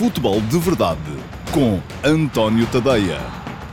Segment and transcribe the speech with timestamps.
[0.00, 0.98] Futebol de Verdade
[1.52, 3.18] com António Tadeia.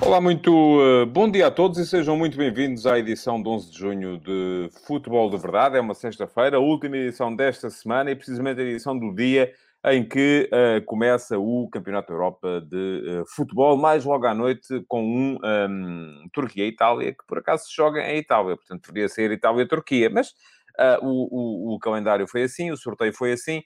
[0.02, 3.72] Olá, muito uh, bom dia a todos e sejam muito bem-vindos à edição de 11
[3.72, 5.78] de junho de Futebol de Verdade.
[5.78, 9.54] É uma sexta-feira, a última edição desta semana e precisamente a edição do dia
[9.86, 14.84] em que uh, começa o Campeonato da Europa de uh, Futebol, mais logo à noite
[14.86, 20.10] com um, um Turquia-Itália, que por acaso se joga em Itália, portanto deveria ser Itália-Turquia,
[20.10, 20.34] mas
[20.78, 23.64] Uh, o, o, o, calendário foi assim, o sorteio foi assim,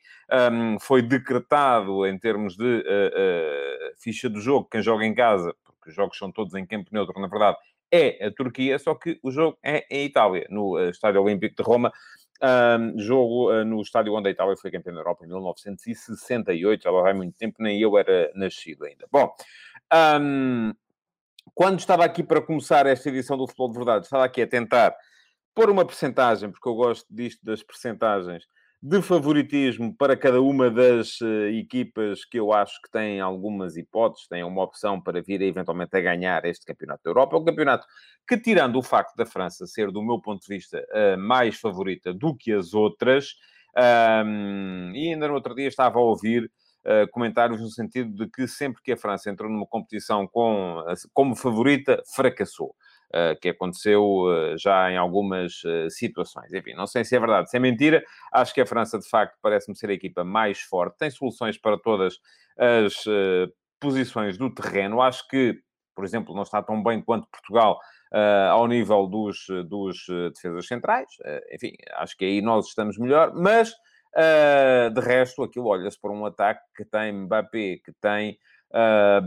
[0.52, 5.54] um, foi decretado em termos de uh, uh, ficha do jogo, quem joga em casa,
[5.66, 7.58] porque os jogos são todos em campo neutro, na verdade,
[7.91, 11.91] é a Turquia, só que o jogo é em Itália, no Estádio Olímpico de Roma.
[12.44, 17.13] Um, jogo no estádio onde a Itália foi campeã da Europa em 1968, já vai
[17.13, 19.05] muito tempo, nem eu era nascido ainda.
[19.12, 19.32] Bom,
[20.20, 20.73] um,
[21.54, 24.96] quando estava aqui para começar esta edição do Futebol de Verdade, estava aqui a tentar
[25.54, 28.46] pôr uma percentagem, porque eu gosto disto das percentagens,
[28.84, 34.27] de favoritismo para cada uma das uh, equipas que eu acho que têm algumas hipóteses,
[34.27, 37.35] têm uma opção para vir eventualmente a ganhar este Campeonato da Europa.
[37.35, 37.85] É um campeonato
[38.27, 40.84] que, tirando o facto da França ser, do meu ponto de vista,
[41.20, 43.36] mais favorita do que as outras,
[44.26, 46.52] um, e ainda no outro dia estava a ouvir
[46.84, 51.36] Uh, comentários no sentido de que sempre que a França entrou numa competição com, como
[51.36, 52.76] favorita, fracassou.
[53.13, 56.54] Eh, que aconteceu eh, já em algumas eh, situações.
[56.54, 58.01] Enfim, não sei se é verdade, se é mentira.
[58.31, 60.98] Acho que a França, de facto, parece-me ser a equipa mais forte.
[60.98, 62.20] Tem soluções para todas
[62.57, 63.03] as
[63.81, 65.01] posições do terreno.
[65.01, 65.59] Acho que,
[65.94, 67.79] por exemplo, não está tão bem quanto Portugal
[68.13, 71.07] Uh, ao nível dos, dos defesas centrais.
[71.22, 76.12] Uh, enfim, acho que aí nós estamos melhor, mas uh, de resto, aquilo olha-se para
[76.12, 78.38] um ataque que tem Mbappé, que tem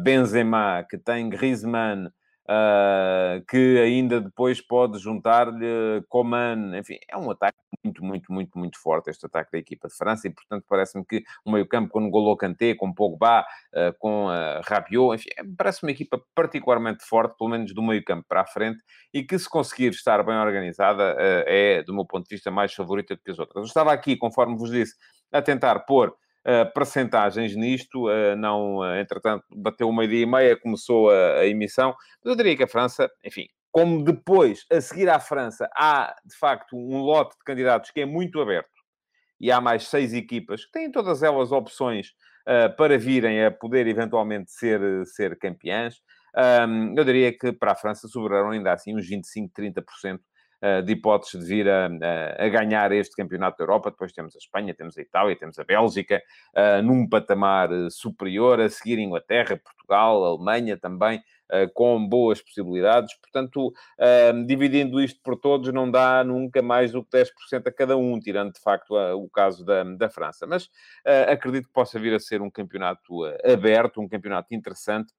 [0.02, 2.10] Benzema, que tem Griezmann,
[2.46, 8.78] Uh, que ainda depois pode juntar-lhe Coman, enfim, é um ataque muito, muito, muito, muito
[8.82, 12.36] forte, este ataque da equipa de França, e portanto parece-me que o meio-campo com N'Golo
[12.36, 17.74] Kanté, com Pogba, uh, com uh, Rabiot, enfim, parece uma equipa particularmente forte, pelo menos
[17.74, 22.04] do meio-campo para a frente, e que se conseguir estar bem organizada, é, do meu
[22.04, 23.62] ponto de vista, mais favorita do que as outras.
[23.62, 24.94] Eu estava aqui, conforme vos disse,
[25.32, 26.14] a tentar pôr
[26.74, 28.08] percentagens nisto.
[28.08, 31.94] Uh, não, uh, entretanto, bateu uma dia e meia, começou a, a, emissão.
[32.22, 36.36] Mas eu diria que a França, enfim, como depois, a seguir à França, há de
[36.36, 38.70] facto um lote de candidatos que é muito aberto
[39.40, 42.08] e há mais seis equipas que têm todas elas opções
[42.48, 45.96] uh, para virem a poder eventualmente ser, ser campeãs.
[46.36, 49.84] Um, eu diria que para a França sobraram ainda assim uns 25, 30%
[50.14, 50.18] eh,
[50.84, 51.90] de hipóteses de vir a,
[52.38, 53.90] a, ganhar este campeonato da Europa.
[53.90, 56.22] Depois temos a Espanha, temos a Itália, temos a Bélgica,
[56.54, 61.22] uh, num patamar eh, superior, a seguir Inglaterra, Portugal, Alemanha também.
[61.74, 63.72] Com boas possibilidades, portanto,
[64.46, 68.54] dividindo isto por todos, não dá nunca mais do que 10% a cada um, tirando
[68.54, 70.46] de facto o caso da, da França.
[70.46, 70.70] Mas
[71.28, 75.12] acredito que possa vir a ser um campeonato aberto, um campeonato interessante.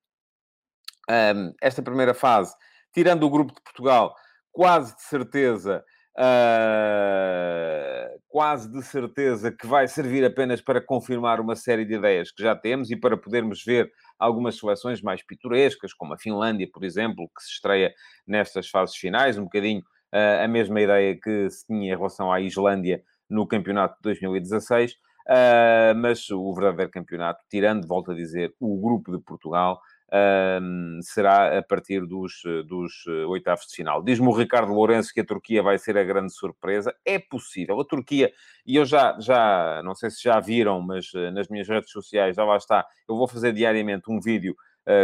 [1.61, 2.55] esta primeira fase,
[2.91, 4.15] tirando o grupo de Portugal,
[4.55, 5.83] quase de certeza,
[6.17, 6.23] uh,
[8.29, 12.55] quase de certeza que vai servir apenas para confirmar uma série de ideias que já
[12.55, 17.43] temos e para podermos ver algumas seleções mais pitorescas, como a Finlândia, por exemplo, que
[17.43, 17.93] se estreia
[18.25, 22.39] nestas fases finais, um bocadinho uh, a mesma ideia que se tinha em relação à
[22.39, 24.93] Islândia no campeonato de 2016.
[24.93, 24.95] Uh,
[25.27, 31.57] ah, mas o verdadeiro campeonato, tirando, volto a dizer, o grupo de Portugal, um, será
[31.57, 34.03] a partir dos, dos eh, oitavos de final.
[34.03, 36.93] Diz-me o Ricardo Lourenço que a Turquia vai ser a grande surpresa.
[37.03, 37.79] É possível.
[37.79, 38.31] A Turquia,
[38.65, 42.35] e eu já, já não sei se já viram, mas eh, nas minhas redes sociais
[42.35, 44.55] já lá está, eu vou fazer diariamente um vídeo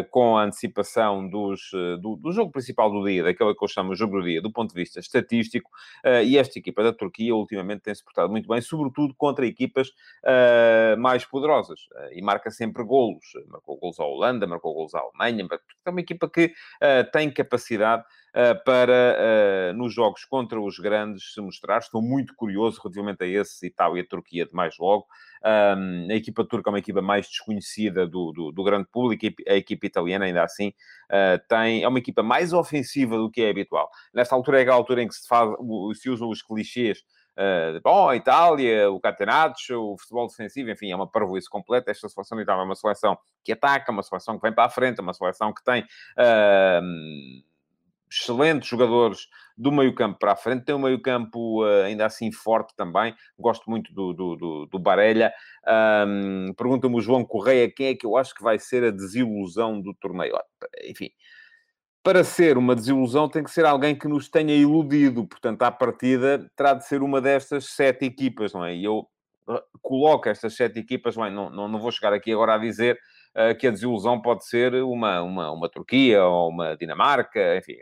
[0.09, 3.95] com a antecipação dos, uh, do, do, jogo principal do dia, daquela que eu chamo
[3.95, 5.69] jogo do dia, do ponto de vista estatístico,
[6.05, 9.91] uh, e esta equipa da Turquia ultimamente tem-se portado muito bem, sobretudo contra equipas
[10.97, 11.79] mais poderosas,
[12.13, 13.25] e marca sempre golos.
[13.47, 15.47] Marcou golos à Holanda, marcou golos à Alemanha,
[15.85, 16.53] é uma equipa que
[17.11, 18.03] tem capacidade
[18.63, 21.79] para, nos jogos contra os grandes, se mostrar.
[21.79, 25.05] Estou muito curioso relativamente a esse Itália e Turquia de mais logo.
[25.43, 29.55] Um, a equipa turca é uma equipa mais desconhecida do, do, do grande público, a
[29.55, 30.69] equipa italiana, ainda assim,
[31.09, 33.89] uh, tem, é uma equipa mais ofensiva do que é habitual.
[34.13, 35.49] Nesta altura é a altura em que se, faz,
[35.95, 40.95] se usam os clichês Uh, bom, a Itália, o Catenaccio, o futebol defensivo, enfim, é
[40.95, 41.89] uma parvoíce completa.
[41.89, 44.69] Esta seleção de Itália é uma seleção que ataca, uma seleção que vem para a
[44.69, 46.81] frente, uma seleção que tem uh,
[48.11, 49.27] excelentes jogadores
[49.57, 50.65] do meio-campo para a frente.
[50.65, 53.15] Tem um meio-campo uh, ainda assim forte também.
[53.39, 54.77] Gosto muito do, do, do, do.
[54.77, 59.79] Um, Pergunta-me o João Correia quem é que eu acho que vai ser a desilusão
[59.79, 60.33] do torneio.
[60.83, 61.09] Enfim,
[62.03, 65.25] para ser uma desilusão tem que ser alguém que nos tenha iludido.
[65.27, 68.75] Portanto, à partida, terá de ser uma destas sete equipas, não é?
[68.75, 69.07] E eu
[69.81, 72.97] coloca estas sete equipas, bem, não, não, não vou chegar aqui agora a dizer
[73.57, 77.77] que a desilusão pode ser uma, uma, uma Turquia ou uma Dinamarca, enfim,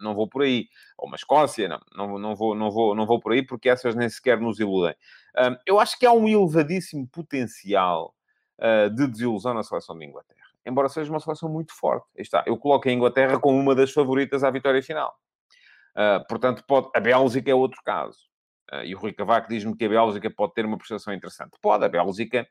[0.00, 3.20] não vou por aí, ou uma Escócia, não, não, não, vou, não, vou, não vou
[3.20, 4.94] por aí porque essas nem sequer nos iludem.
[5.66, 8.14] Eu acho que há um elevadíssimo potencial
[8.58, 12.06] uh, de desilusão na seleção de Inglaterra, embora seja uma seleção muito forte.
[12.16, 15.12] Aí está, eu coloco a Inglaterra como uma das favoritas à vitória final.
[16.28, 16.90] portanto, pode...
[16.94, 18.18] a Bélgica é outro caso.
[18.84, 21.56] E o Rui Cavaco diz-me que a Bélgica pode ter uma prestação interessante.
[21.60, 22.46] Pode, a Bélgica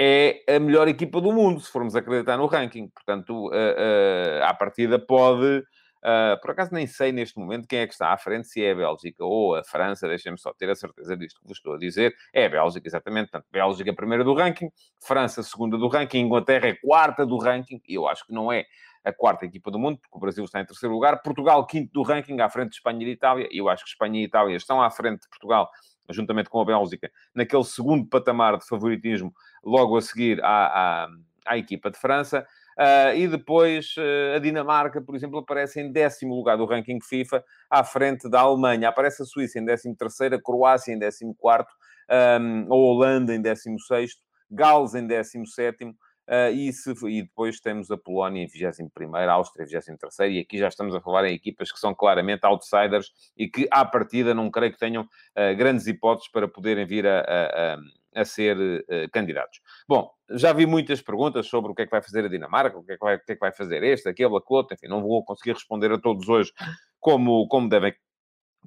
[0.00, 2.88] é a melhor equipa do mundo, se formos acreditar no ranking.
[2.88, 5.64] Portanto, uh, uh, à partida pode...
[5.98, 8.70] Uh, por acaso nem sei neste momento quem é que está à frente, se é
[8.70, 11.78] a Bélgica ou a França, deixem-me só ter a certeza disto que vos estou a
[11.78, 12.14] dizer.
[12.32, 13.32] É a Bélgica, exatamente.
[13.32, 14.70] Portanto, Bélgica primeira do ranking,
[15.04, 18.64] França segunda do ranking, Inglaterra é quarta do ranking, e eu acho que não é
[19.04, 22.02] a quarta equipa do mundo, porque o Brasil está em terceiro lugar, Portugal quinto do
[22.02, 24.80] ranking, à frente de Espanha e de Itália, eu acho que Espanha e Itália estão
[24.80, 25.68] à frente de Portugal,
[26.12, 29.32] juntamente com a Bélgica, naquele segundo patamar de favoritismo,
[29.64, 31.08] logo a seguir à, à,
[31.46, 32.46] à equipa de França.
[32.78, 37.44] Uh, e depois uh, a Dinamarca, por exemplo, aparece em décimo lugar do ranking FIFA,
[37.68, 38.88] à frente da Alemanha.
[38.88, 41.74] Aparece a Suíça em décimo terceiro, a Croácia em décimo quarto,
[42.08, 45.92] um, a Holanda em décimo sexto, Gales em décimo sétimo,
[46.28, 50.40] Uh, e, se, e, depois temos a Polónia em 21, a Áustria em 23, e
[50.40, 54.34] aqui já estamos a falar em equipas que são claramente outsiders e que, à partida,
[54.34, 59.10] não creio que tenham uh, grandes hipóteses para poderem vir a, a, a ser uh,
[59.10, 59.62] candidatos.
[59.88, 62.84] Bom, já vi muitas perguntas sobre o que é que vai fazer a Dinamarca, o
[62.84, 65.00] que é que vai, que é que vai fazer este, aquele, aquele outro, enfim, não
[65.00, 66.52] vou conseguir responder a todos hoje
[67.00, 67.94] como, como devem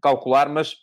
[0.02, 0.78] calcular, mas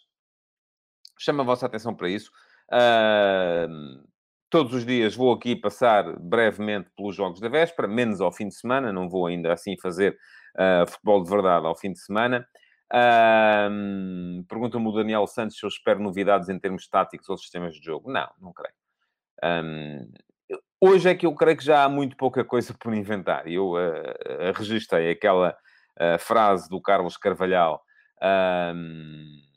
[1.19, 2.31] chamo a vossa atenção para isso.
[2.71, 4.07] Uh,
[4.51, 8.55] Todos os dias vou aqui passar brevemente pelos jogos da véspera, menos ao fim de
[8.55, 10.17] semana, não vou ainda assim fazer
[10.57, 12.49] uh, futebol de verdade ao fim de semana.
[12.91, 17.85] Uh, Pergunta-me o Daniel Santos se eu espero novidades em termos táticos ou sistemas de
[17.85, 18.11] jogo.
[18.11, 18.75] Não, não creio.
[19.45, 20.11] Um,
[20.81, 23.47] hoje é que eu creio que já há muito pouca coisa por inventar.
[23.47, 25.51] Eu uh, registrei aquela
[26.01, 27.83] uh, frase do Carlos Carvalhal.
[28.23, 29.48] Um,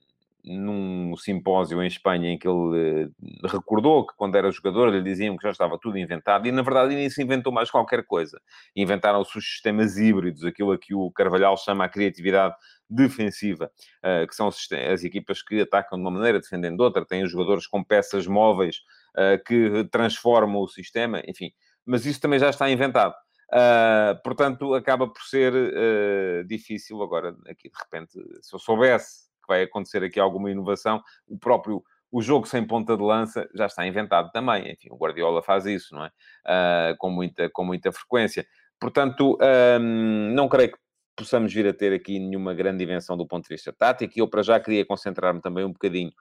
[0.44, 5.38] num simpósio em Espanha em que ele uh, recordou que quando era jogador lhe diziam
[5.38, 8.42] que já estava tudo inventado e na verdade nem se inventou mais qualquer coisa.
[8.76, 12.56] Inventaram-se os sistemas híbridos, aquilo a que o Carvalhal chama a criatividade
[12.90, 13.72] defensiva,
[14.04, 17.68] uh, que são as equipas que atacam de uma maneira, defendendo de outra, têm jogadores
[17.68, 18.78] com peças móveis
[19.16, 21.52] uh, que transformam o sistema, enfim.
[21.86, 23.14] Mas isso também já está inventado.
[23.52, 29.64] Uh, portanto, acaba por ser uh, difícil agora, aqui de repente, se eu soubesse vai
[29.64, 31.02] acontecer aqui alguma inovação.
[31.28, 34.70] O próprio o jogo sem ponta de lança já está inventado também.
[34.70, 36.10] Enfim, o Guardiola faz isso, não é?
[36.10, 38.46] Uh, com, muita, com muita frequência.
[38.80, 39.38] Portanto,
[39.80, 40.78] um, não creio que
[41.16, 44.14] possamos vir a ter aqui nenhuma grande invenção do ponto de vista tático.
[44.18, 46.12] E eu, para já, queria concentrar-me também um bocadinho.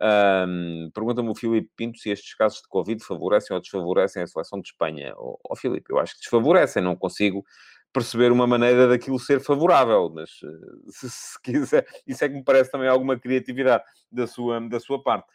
[0.00, 4.60] Um, Pergunta-me o Filipe Pinto se estes casos de Covid favorecem ou desfavorecem a seleção
[4.60, 5.12] de Espanha.
[5.16, 6.82] Ó oh, oh, Filipe, eu acho que desfavorecem.
[6.82, 7.44] Não consigo
[7.92, 12.44] perceber uma maneira daquilo ser favorável, mas eh, se, se, quiser, isso é que me
[12.44, 15.26] parece também alguma criatividade da sua, da sua parte.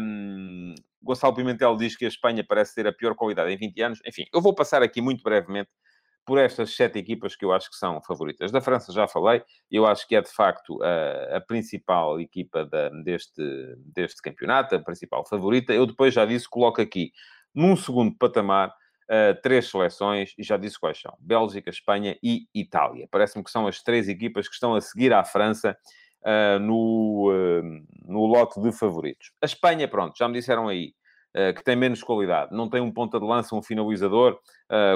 [0.00, 4.00] Um, Gonçalo Pimentel diz que a Espanha parece ter a pior qualidade em 20 anos.
[4.06, 5.70] Enfim, eu vou passar aqui muito brevemente
[6.24, 8.52] por estas sete equipas que eu acho que são favoritas.
[8.52, 12.88] Da França já falei, eu acho que é de facto a, a principal equipa da,
[13.02, 13.42] deste,
[13.92, 15.72] deste campeonato, a principal favorita.
[15.72, 17.12] Eu depois já disse, coloco aqui
[17.52, 18.72] num segundo patamar
[19.10, 23.08] uh, três seleções, e já disse quais são: Bélgica, Espanha e Itália.
[23.10, 25.76] Parece-me que são as três equipas que estão a seguir à França
[26.22, 29.32] uh, no, uh, no lote de favoritos.
[29.42, 30.94] A Espanha, pronto, já me disseram aí.
[31.56, 34.38] que tem menos qualidade, não tem um ponta de lança, um finalizador,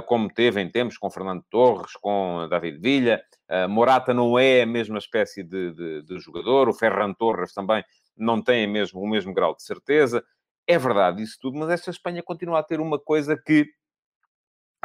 [0.05, 3.19] como teve em tempos com Fernando Torres, com David Villa.
[3.71, 7.83] Morata não é a mesma espécie de, de, de jogador, o Ferran Torres também
[8.15, 10.23] não tem mesmo, o mesmo grau de certeza.
[10.69, 13.67] É verdade isso tudo, mas esta Espanha continua a ter uma coisa que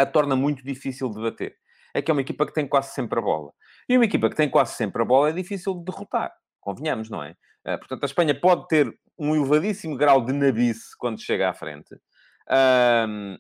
[0.02, 1.56] a torna muito difícil de bater.
[1.94, 3.52] É que é uma equipa que tem quase sempre a bola.
[3.88, 6.32] E uma equipa que tem quase sempre a bola é difícil de derrotar.
[6.60, 7.32] Convenhamos, não é?
[7.66, 11.96] Uh, portanto, a Espanha pode ter um elevadíssimo grau de nabice quando chega à frente.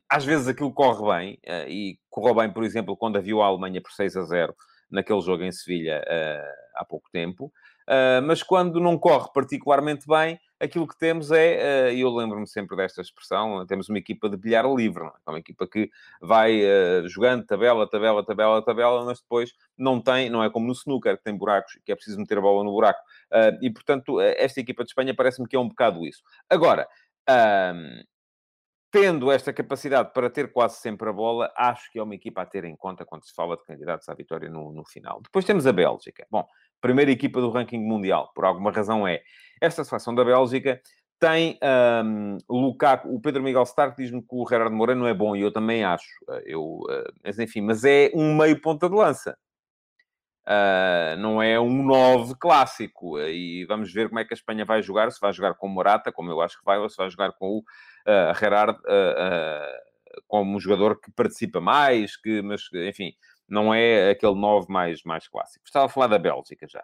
[0.10, 3.82] Às vezes aquilo corre bem, uh, e correu bem, por exemplo, quando havia a Alemanha
[3.82, 4.56] por 6 a 0
[4.89, 6.03] naquele jogo em Sevilha
[6.75, 7.50] há pouco tempo.
[8.27, 12.77] mas quando não corre particularmente bem, aquilo que temos é, eh, e eu lembro-me sempre
[12.77, 15.08] desta expressão, temos uma equipa de bilhar livre, é?
[15.08, 15.89] é uma equipa que
[16.22, 20.74] vai uh, jogando tabela, tabela, tabela, tabela, mas depois não tem, não é como no
[20.74, 23.01] snooker, que tem buracos, que é preciso meter a bola no buraco.
[23.32, 26.22] Uh, e, portanto, esta equipa de Espanha parece-me que é um bocado isso.
[26.48, 26.88] Agora,
[28.91, 32.46] tendo esta capacidade para ter quase sempre a bola, acho que é uma equipa a
[32.46, 35.22] ter em conta quando se fala de candidatos à vitória no, no final.
[35.22, 36.27] Depois temos a Bélgica.
[36.30, 36.46] Bom,
[36.82, 39.22] primeira equipa do ranking mundial, por alguma razão é.
[39.62, 40.82] Esta seleção da Bélgica
[41.20, 41.60] tem
[42.04, 45.52] um, Lukaku, o Pedro Miguel Stark diz-me que o Gerardo Moreno é bom, e eu
[45.54, 46.10] também acho.
[46.46, 46.80] Eu,
[47.24, 49.38] mas enfim, mas é um meio ponta de lança.
[50.42, 53.20] Uh, não é um 9 clássico.
[53.20, 56.12] E vamos ver como é que a Espanha vai jogar, se vai jogar com Morata,
[56.12, 60.56] como eu acho que vai, ou se vai jogar com o uh, Gerard uh, como
[60.56, 63.14] um jogador que participa mais, que, mas enfim,
[63.51, 65.65] não é aquele 9 mais, mais clássico.
[65.65, 66.84] Estava a falar da Bélgica já.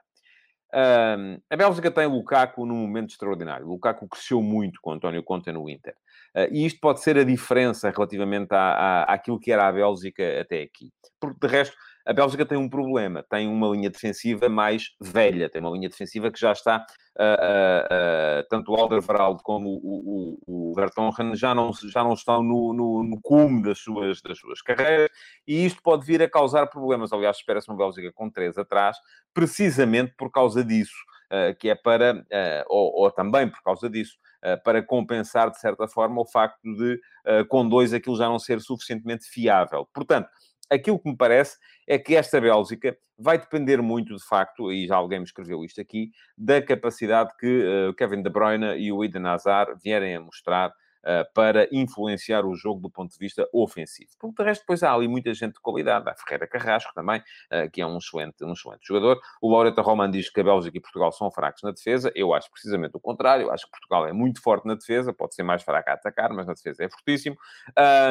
[0.73, 3.65] Uh, a Bélgica tem Lukaku num momento extraordinário.
[3.65, 5.95] Lukaku cresceu muito com António Conte no Inter.
[6.35, 10.41] Uh, e isto pode ser a diferença relativamente à, à, àquilo que era a Bélgica
[10.41, 10.91] até aqui.
[11.19, 11.75] Porque, de resto,
[12.07, 13.23] a Bélgica tem um problema.
[13.29, 15.49] Tem uma linha defensiva mais velha.
[15.49, 16.85] Tem uma linha defensiva que já está...
[17.19, 22.73] Uh, tanto o Alderweireld como o, o, o Vertonghen já não, já não estão no,
[22.73, 25.09] no, no cume das suas, das suas carreiras.
[25.47, 27.11] E isto pode vir a causar problemas.
[27.11, 28.97] Aliás, espera-se uma Bélgica com três atrás,
[29.33, 30.95] precisamente por causa disso.
[31.27, 34.13] Uh, que é para, uh, ou, ou, também por causa disso,
[34.45, 37.01] uh, para compensar, de certa forma, o facto de,
[37.49, 39.85] com dois, aquilo já não ser suficientemente fiável.
[39.93, 40.29] Portanto,
[40.69, 41.57] aquilo que me parece
[41.87, 45.81] é que esta Bélgica vai depender muito, de facto, e já alguém me escreveu isto
[45.81, 50.71] aqui, da capacidade que o Kevin De Bruyne e o Eden Hazard vierem a mostrar
[51.07, 54.11] uh, para influenciar o jogo do ponto de vista ofensivo.
[54.19, 56.09] Porque, de resto, depois há ali muita gente de qualidade.
[56.09, 59.19] Há Ferreira Carrasco também, uh, que é um excelente, um excelente jogador.
[59.41, 62.11] O Laureta Roman diz que a Bélgica e Portugal são fracos na defesa.
[62.13, 63.45] Eu acho precisamente o contrário.
[63.45, 65.13] Eu acho que Portugal é muito forte na defesa.
[65.13, 67.37] Pode ser mais fraco a atacar, mas na defesa é fortíssimo.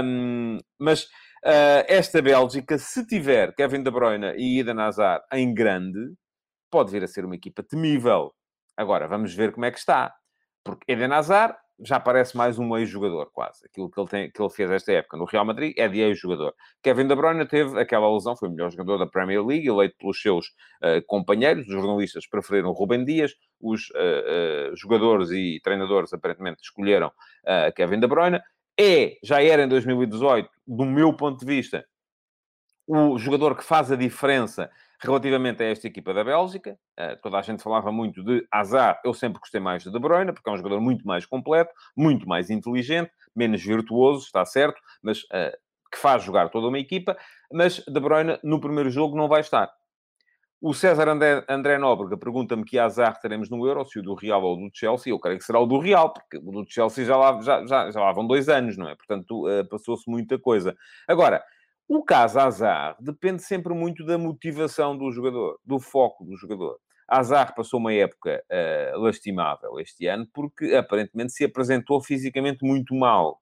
[0.02, 1.08] Um, mas uh,
[1.43, 6.12] esta Bélgica, se tiver Kevin De Bruyne e Ida Nazar em grande,
[6.71, 8.33] pode vir a ser uma equipa temível.
[8.76, 10.12] Agora, vamos ver como é que está.
[10.64, 13.64] Porque Eden Hazard já parece mais um ex-jogador, quase.
[13.66, 16.55] Aquilo que ele, tem, que ele fez esta época no Real Madrid é de ex-jogador.
[16.83, 20.21] Kevin De Bruyne teve aquela lesão, foi o melhor jogador da Premier League, eleito pelos
[20.21, 20.47] seus
[20.83, 21.66] uh, companheiros.
[21.66, 27.12] Os jornalistas preferiram Rubem Dias, os uh, uh, jogadores e treinadores aparentemente escolheram
[27.76, 28.40] Kevin De Bruyne.
[28.78, 31.87] É, já era em 2018, do meu ponto de vista,
[32.87, 37.42] o jogador que faz a diferença Relativamente a esta equipa da Bélgica, uh, toda a
[37.42, 40.56] gente falava muito de Azar, eu sempre gostei mais de De Bruyne, porque é um
[40.56, 45.54] jogador muito mais completo, muito mais inteligente, menos virtuoso, está certo, mas uh,
[45.92, 47.16] que faz jogar toda uma equipa,
[47.52, 49.71] mas De Bruyne no primeiro jogo não vai estar.
[50.60, 54.42] O César André, André Nóbrega pergunta-me que azar teremos no Euro, se o do Real
[54.42, 55.12] ou do Chelsea.
[55.12, 57.90] Eu creio que será o do Real, porque o do Chelsea já lá, já, já,
[57.90, 58.94] já lá vão dois anos, não é?
[58.94, 60.75] Portanto, uh, passou-se muita coisa.
[61.06, 61.44] Agora,
[61.88, 66.78] o caso Azar depende sempre muito da motivação do jogador, do foco do jogador.
[67.08, 73.40] Azar passou uma época uh, lastimável este ano porque aparentemente se apresentou fisicamente muito mal.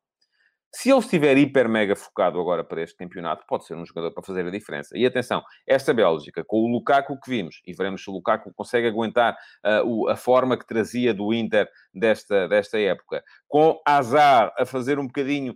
[0.76, 4.25] Se ele estiver hiper mega focado agora para este campeonato, pode ser um jogador para
[4.25, 4.99] fazer a diferença.
[4.99, 8.88] E atenção, esta Bélgica, com o Lukaku que vimos, e veremos se o Lukaku consegue
[8.88, 14.66] aguentar uh, o, a forma que trazia do Inter desta, desta época, com Azar a
[14.66, 15.54] fazer um bocadinho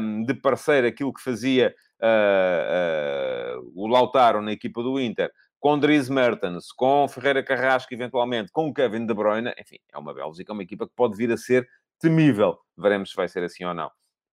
[0.00, 5.80] um, de parceiro aquilo que fazia uh, uh, o Lautaro na equipa do Inter, com
[5.80, 10.62] Dries Mertens, com Ferreira Carrasco, eventualmente, com Kevin De Bruyne, enfim, é uma Bélgica, uma
[10.62, 12.56] equipa que pode vir a ser temível.
[12.78, 13.90] Veremos se vai ser assim ou não.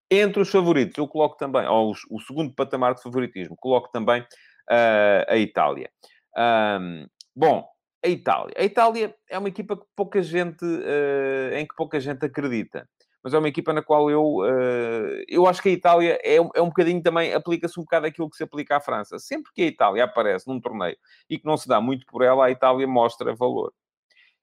[0.10, 5.26] Entre os favoritos, eu coloco também, ou o segundo patamar de favoritismo, coloco também uh,
[5.28, 5.90] a Itália.
[6.38, 7.68] Um, bom,
[8.04, 8.56] a Itália.
[8.58, 12.88] A Itália é uma equipa que pouca gente, uh, em que pouca gente acredita
[13.28, 16.62] mas é uma equipa na qual eu, uh, eu acho que a Itália é, é
[16.62, 19.20] um bocadinho também, aplica-se um bocado aquilo que se aplica à França.
[19.20, 20.96] Sempre que a Itália aparece num torneio
[21.30, 23.74] e que não se dá muito por ela, a Itália mostra valor.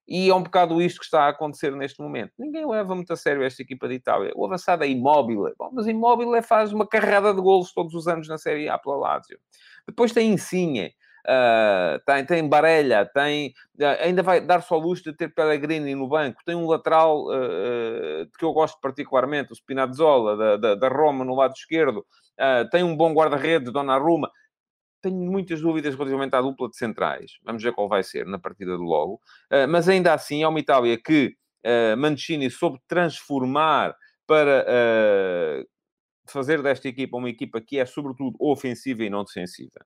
[0.06, 2.32] E é um bocado isto que está a acontecer neste momento.
[2.38, 4.32] Ninguém leva muito a sério esta equipa de Itália.
[4.34, 5.54] O avançado é Immobile.
[5.58, 8.96] Bom, mas Immobile faz uma carrada de golos todos os anos na Série A pela
[8.96, 9.38] Lazio.
[9.86, 10.94] Depois tem Insigne
[11.24, 16.08] uh, tem, tem Barella, tem, uh, ainda vai dar só luz de ter Pellegrini no
[16.08, 21.24] banco, tem um lateral uh, que eu gosto particularmente, o Spinazzola, da, da, da Roma,
[21.24, 22.04] no lado esquerdo,
[22.72, 24.28] tem um bom guarda-redes, Donnarumma,
[25.04, 27.32] tenho muitas dúvidas relativamente à dupla de centrais.
[27.42, 29.20] Vamos ver qual vai ser na partida de logo.
[29.52, 33.94] Uh, mas ainda assim, é uma Itália que uh, Mancini soube transformar
[34.26, 35.66] para uh,
[36.26, 39.84] fazer desta equipa uma equipa que é, sobretudo, ofensiva e não defensiva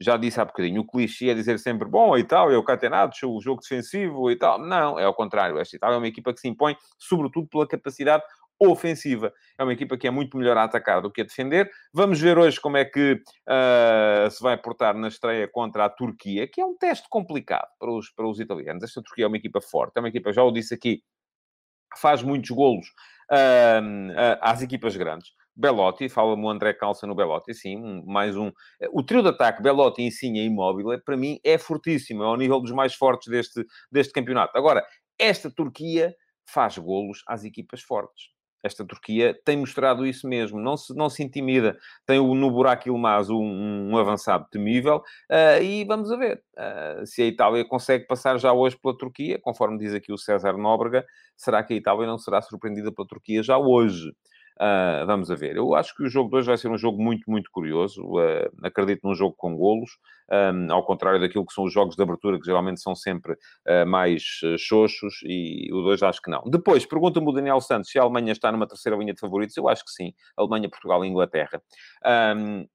[0.00, 3.12] já disse há bocadinho, o clichê é dizer sempre, bom, a Itália é o catenado,
[3.24, 4.58] o jogo defensivo e tal.
[4.58, 5.58] Não, é ao contrário.
[5.58, 8.22] Esta Itália é uma equipa que se impõe, sobretudo pela capacidade
[8.60, 9.32] ofensiva.
[9.58, 11.70] É uma equipa que é muito melhor a atacar do que a defender.
[11.92, 16.48] Vamos ver hoje como é que uh, se vai portar na estreia contra a Turquia,
[16.48, 18.82] que é um teste complicado para os, para os italianos.
[18.82, 21.02] Esta Turquia é uma equipa forte, é uma equipa, já o disse aqui,
[21.96, 22.86] faz muitos golos
[23.30, 25.30] uh, uh, às equipas grandes.
[25.58, 28.52] Belotti, fala-me o André Calça no Belotti, sim, mais um.
[28.92, 32.60] O trio de ataque, Belotti, Insigne e Imóvel, para mim é fortíssimo, é ao nível
[32.60, 34.56] dos mais fortes deste, deste campeonato.
[34.56, 34.86] Agora,
[35.18, 36.14] esta Turquia
[36.48, 38.37] faz golos às equipas fortes.
[38.62, 41.76] Esta Turquia tem mostrado isso mesmo, não se, não se intimida.
[42.06, 43.42] Tem o, no buraco Ilmaz um,
[43.90, 44.96] um avançado temível
[45.30, 49.38] uh, e vamos a ver uh, se a Itália consegue passar já hoje pela Turquia,
[49.40, 51.04] conforme diz aqui o César Nóbrega,
[51.36, 54.12] será que a Itália não será surpreendida pela Turquia já hoje?
[54.60, 55.56] Uh, vamos a ver.
[55.56, 58.02] Eu acho que o jogo 2 vai ser um jogo muito, muito curioso.
[58.02, 59.90] Uh, acredito num jogo com golos,
[60.30, 63.86] um, ao contrário daquilo que são os jogos de abertura, que geralmente são sempre uh,
[63.86, 64.22] mais
[64.58, 66.42] xoxos, e o 2 acho que não.
[66.50, 69.56] Depois, pergunta-me o Daniel Santos se a Alemanha está numa terceira linha de favoritos.
[69.56, 70.12] Eu acho que sim.
[70.36, 71.62] Alemanha, Portugal e Inglaterra.
[72.36, 72.66] Um,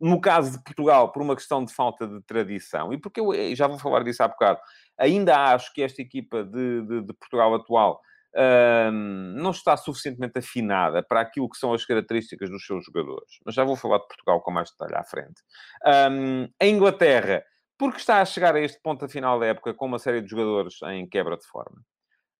[0.00, 3.66] no caso de Portugal, por uma questão de falta de tradição, e porque eu já
[3.66, 4.60] vou falar disso há bocado,
[4.96, 8.00] ainda acho que esta equipa de, de, de Portugal atual
[9.34, 13.38] não está suficientemente afinada para aquilo que são as características dos seus jogadores.
[13.44, 15.42] Mas já vou falar de Portugal com mais detalhe à frente.
[15.84, 17.42] A Inglaterra,
[17.78, 20.82] porque está a chegar a este ponto final da época com uma série de jogadores
[20.82, 21.80] em quebra de forma.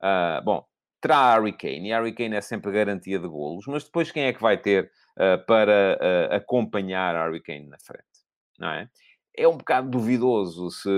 [0.00, 0.64] Uh, bom,
[1.00, 4.32] terá Harry Kane, e Harry Kane é sempre garantia de golos, mas depois quem é
[4.32, 8.04] que vai ter uh, para uh, acompanhar Harry Kane na frente?
[8.58, 8.88] Não é?
[9.38, 10.88] É um bocado duvidoso se,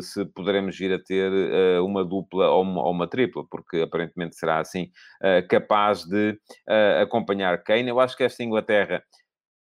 [0.00, 4.34] se poderemos vir a ter uh, uma dupla ou uma, ou uma, tripla, porque aparentemente
[4.34, 6.30] será assim uh, capaz de
[6.68, 7.88] uh, acompanhar Kane.
[7.88, 9.02] Eu acho que esta Inglaterra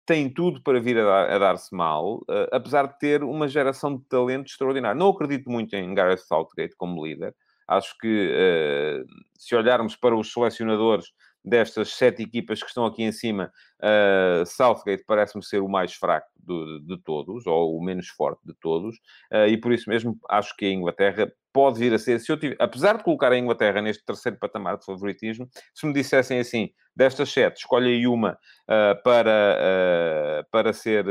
[0.07, 4.99] tem tudo para vir a, dar-se mal, apesar de ter uma geração de talento extraordinário.
[4.99, 7.33] Não acredito muito em Gareth Southgate como líder.
[7.67, 9.03] Acho que
[9.35, 11.07] se olharmos para os selecionadores
[11.45, 16.27] destas sete equipas que estão aqui em cima, uh, Southgate parece-me ser o mais fraco
[16.37, 18.95] de, de, todos, ou o menos forte de todos,
[19.31, 22.37] uh, e por isso mesmo acho que a Inglaterra pode vir a ser, se eu
[22.59, 27.29] apesar de colocar a Inglaterra neste terceiro patamar de favoritismo, se me dissessem assim, destas
[27.29, 31.05] sete, escolhe aí uma uh, para, para ser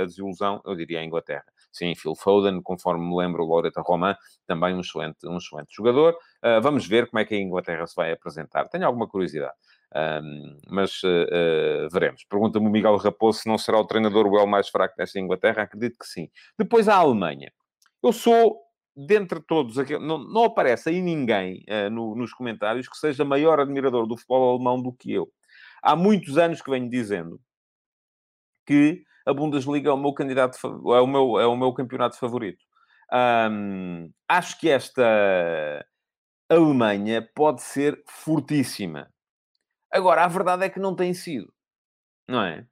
[0.00, 1.44] a desilusão, eu diria a Inglaterra.
[1.76, 4.16] Sim, Phil Foden, conforme me lembro, o Loreta Roman,
[4.46, 6.14] também um excelente, um excelente jogador.
[6.42, 8.68] Uh, vamos ver como é que a Inglaterra se vai apresentar.
[8.68, 9.52] Tenho alguma curiosidade.
[9.94, 12.24] Um, mas uh, veremos.
[12.24, 15.62] Pergunta-me o Miguel Raposo se não será o treinador o mais fraco desta Inglaterra.
[15.62, 16.28] Acredito que sim.
[16.58, 17.52] Depois a Alemanha.
[18.02, 18.58] Eu sou,
[18.96, 24.06] dentre todos, não, não aparece aí ninguém uh, no, nos comentários que seja maior admirador
[24.06, 25.28] do futebol alemão do que eu.
[25.82, 27.40] Há muitos anos que venho dizendo
[28.66, 32.64] que a Bundesliga é o meu candidato, é o meu, é o meu campeonato favorito.
[33.12, 35.84] Um, acho que esta
[36.48, 39.10] Alemanha pode ser fortíssima.
[39.92, 41.52] Agora, a verdade é que não tem sido,
[42.28, 42.66] não é?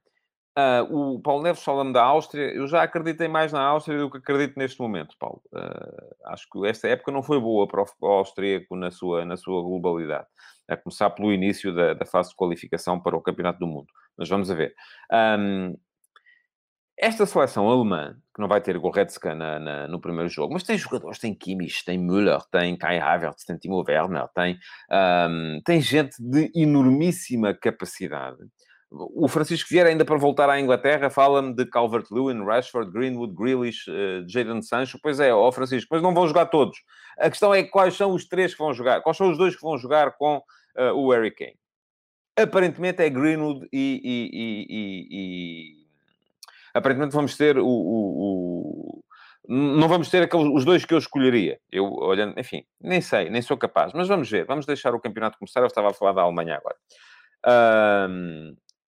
[0.57, 2.45] Uh, o Paulo Neves fala-me da Áustria.
[2.53, 5.41] Eu já acreditei mais na Áustria do que acredito neste momento, Paulo.
[5.53, 9.61] Uh, acho que esta época não foi boa para o austríaco na sua, na sua
[9.61, 10.27] globalidade.
[10.69, 13.87] A começar pelo início da, da fase de qualificação para o Campeonato do Mundo.
[14.17, 14.73] Mas vamos a ver.
[15.11, 15.75] Um,
[16.97, 20.77] esta seleção alemã, que não vai ter Goretzka na, na, no primeiro jogo, mas tem
[20.77, 24.57] jogadores, tem Kimmich, tem Müller, tem Kai Havertz, tem Timo Werner, tem,
[25.29, 28.37] um, tem gente de enormíssima capacidade.
[28.89, 34.25] O Francisco Vieira, ainda para voltar à Inglaterra, fala-me de Calvert-Lewin, Rashford, Greenwood, Grealish, uh,
[34.29, 34.97] Jadon Sancho.
[35.01, 36.77] Pois é, ó Francisco, pois não vão jogar todos.
[37.19, 39.61] A questão é quais são os três que vão jogar, quais são os dois que
[39.61, 41.57] vão jogar com uh, o Harry Kane.
[42.37, 45.74] Aparentemente é Greenwood e, e, e, e
[46.75, 49.03] aparentemente vamos ter o, o, o
[49.47, 51.59] não vamos ter aqueles, os dois que eu escolheria.
[51.71, 53.93] Eu, olhando, enfim, nem sei, nem sou capaz.
[53.93, 55.61] Mas vamos ver, vamos deixar o campeonato começar.
[55.61, 56.75] Eu estava a falar da Alemanha agora.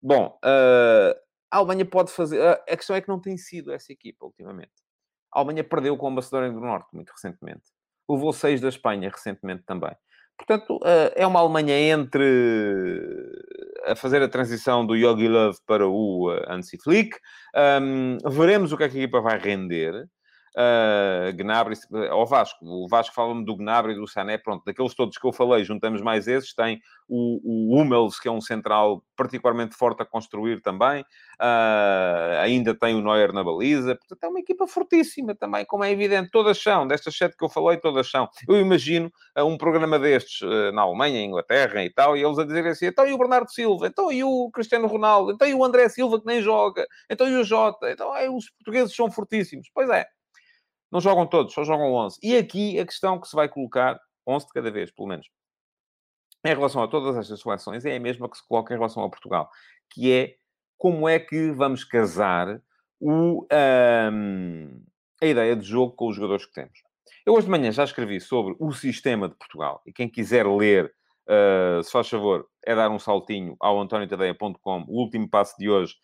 [0.01, 1.19] Bom, uh,
[1.51, 2.39] a Alemanha pode fazer...
[2.39, 4.71] Uh, a questão é que não tem sido essa equipa, ultimamente.
[5.33, 7.63] A Alemanha perdeu com a Macedónia do Norte, muito recentemente.
[8.09, 9.95] Levou seis da Espanha, recentemente também.
[10.37, 12.23] Portanto, ah, é uma Alemanha entre
[13.85, 17.17] a fazer a transição do Yogi Love para o Hansi Flick.
[17.81, 20.07] Um, veremos o que, é que a equipa vai render
[20.55, 21.75] uh, Gnabry,
[22.09, 22.65] ao Vasco.
[22.65, 24.37] O Vasco fala-me do Gnabry e do Sané.
[24.37, 26.53] Pronto, daqueles todos que eu falei, juntamos mais esses.
[26.53, 31.01] Tem o, o Hummels, que é um central particularmente forte a construir também.
[31.39, 33.95] Uh, ainda tem o Neuer na baliza.
[33.95, 36.29] Portanto, é uma equipa fortíssima também, como é evidente.
[36.31, 38.27] Todas são, destas sete que eu falei, todas são.
[38.47, 42.43] Eu imagino uh, um programa destes uh, na Alemanha, Inglaterra e tal, e eles a
[42.43, 43.87] dizerem assim, então e o Bernardo Silva?
[43.87, 45.31] Então e o Cristiano Ronaldo?
[45.31, 46.85] Então e o André Silva que nem joga?
[47.09, 47.91] Então e o Jota?
[47.91, 49.69] Então é, os portugueses são fortíssimos.
[49.73, 50.05] Pois é.
[50.91, 52.17] Não jogam todos, só jogam 11.
[52.23, 55.27] E aqui a questão que se vai colocar, 11 de cada vez, pelo menos,
[56.45, 59.09] em relação a todas estas seleções, é a mesma que se coloca em relação a
[59.09, 59.49] Portugal,
[59.89, 60.35] que é
[60.77, 62.61] como é que vamos casar
[62.99, 64.83] o, um,
[65.21, 66.79] a ideia de jogo com os jogadores que temos.
[67.25, 70.93] Eu hoje de manhã já escrevi sobre o sistema de Portugal, e quem quiser ler,
[71.27, 75.95] uh, se faz favor, é dar um saltinho ao antoniotadeia.com, o último passo de hoje,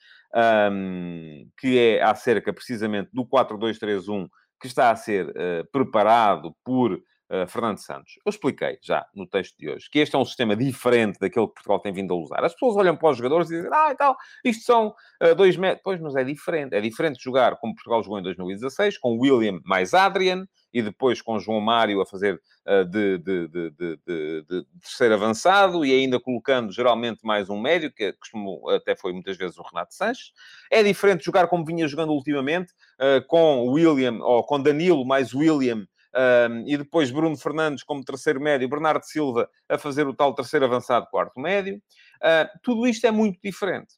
[0.71, 4.27] um, que é acerca precisamente do 4-2-3-1
[4.63, 8.19] que está a ser uh, preparado por uh, Fernando Santos.
[8.23, 11.53] Eu expliquei já no texto de hoje que este é um sistema diferente daquele que
[11.53, 12.43] Portugal tem vindo a usar.
[12.43, 14.15] As pessoas olham para os jogadores e dizem, ah, e tal,
[14.45, 15.81] isto são uh, dois metros.
[15.83, 16.75] Pois, mas é diferente.
[16.75, 21.39] É diferente jogar como Portugal jogou em 2016, com William mais Adrian, e depois com
[21.39, 27.19] João Mário a fazer uh, de, de, de, de, terceiro avançado e ainda colocando geralmente
[27.23, 30.31] mais um médio, que costumou, até foi muitas vezes o Renato Sanches.
[30.71, 35.85] É diferente jogar como vinha jogando ultimamente, uh, com William, ou com Danilo mais William,
[36.15, 40.65] um, e depois Bruno Fernandes como terceiro médio, Bernardo Silva a fazer o tal terceiro
[40.65, 41.77] avançado, quarto médio.
[42.21, 43.95] Uh, tudo isto é muito diferente.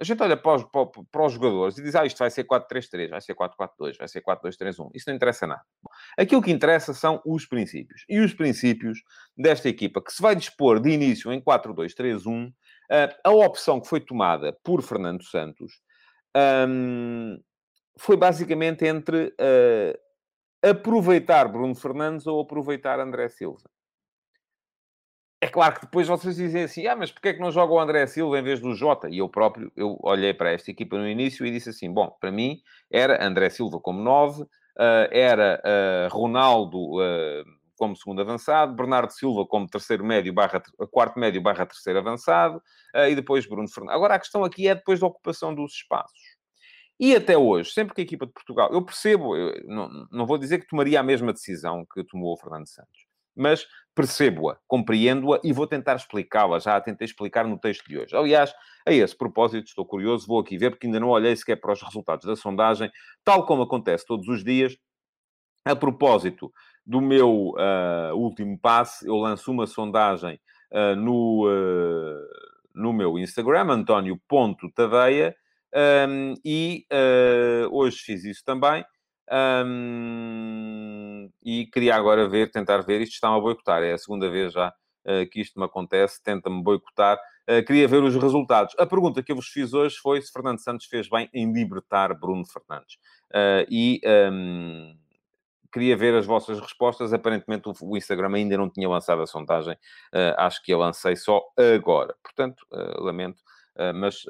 [0.00, 2.44] A gente olha para os, para, para os jogadores e diz, ah, isto vai ser
[2.44, 4.90] 4-3-3, vai ser 4-4-2, vai ser 4-2-3-1.
[4.94, 5.60] Isso não interessa nada.
[6.16, 8.04] Aquilo que interessa são os princípios.
[8.08, 9.02] E os princípios
[9.36, 12.50] desta equipa, que se vai dispor de início em 4-2-3-1,
[12.90, 15.82] ah, a opção que foi tomada por Fernando Santos
[17.98, 19.98] foi basicamente entre uh,
[20.62, 23.68] aproveitar Bruno Fernandes ou aproveitar André Silva.
[25.42, 27.80] É claro que depois vocês dizem assim, ah, mas porquê é que não joga o
[27.80, 29.08] André Silva em vez do Jota?
[29.08, 32.30] E eu próprio, eu olhei para esta equipa no início e disse assim, bom, para
[32.30, 34.46] mim era André Silva como 9, uh,
[35.10, 37.44] era uh, Ronaldo uh,
[37.74, 42.62] como segundo avançado, Bernardo Silva como terceiro médio barra, quarto médio barra terceiro avançado,
[43.08, 43.96] e depois Bruno Fernandes.
[43.96, 46.29] Agora, a questão aqui é depois da ocupação dos espaços.
[47.00, 50.36] E até hoje, sempre que a equipa de Portugal, eu percebo, eu não, não vou
[50.36, 55.50] dizer que tomaria a mesma decisão que tomou o Fernando Santos, mas percebo-a, compreendo-a e
[55.50, 56.58] vou tentar explicá-la.
[56.58, 58.14] Já a tentei explicar no texto de hoje.
[58.14, 58.52] Aliás,
[58.86, 61.82] a esse propósito, estou curioso, vou aqui ver, porque ainda não olhei sequer para os
[61.82, 62.90] resultados da sondagem,
[63.24, 64.76] tal como acontece todos os dias.
[65.64, 66.52] A propósito
[66.84, 70.38] do meu uh, último passe, eu lanço uma sondagem
[70.70, 72.28] uh, no, uh,
[72.74, 75.34] no meu Instagram, António.tadeia,
[75.74, 78.84] um, e uh, hoje fiz isso também.
[79.64, 84.52] Um, e queria agora ver, tentar ver, isto está-me a boicotar, é a segunda vez
[84.52, 87.18] já uh, que isto me acontece, tenta-me boicotar.
[87.48, 88.74] Uh, queria ver os resultados.
[88.78, 92.12] A pergunta que eu vos fiz hoje foi se Fernando Santos fez bem em libertar
[92.18, 92.98] Bruno Fernandes.
[93.68, 94.00] e
[94.32, 94.96] um,
[95.72, 97.12] queria ver as vossas respostas.
[97.12, 99.76] Aparentemente o, Instagram ainda não tinha lançado a sondagem,
[100.36, 102.14] acho que a lancei só agora.
[102.22, 102.64] Portanto,
[102.98, 103.40] lamento
[103.94, 104.24] mas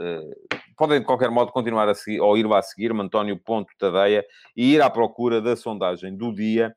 [0.81, 4.25] podem de qualquer modo continuar a seguir, ou ir lá a seguir, António.tadeia,
[4.57, 6.75] e ir à procura da sondagem do dia